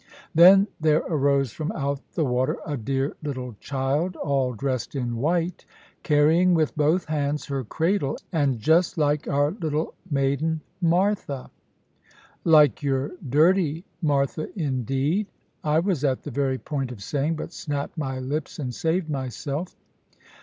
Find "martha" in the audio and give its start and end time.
10.81-11.51, 14.01-14.47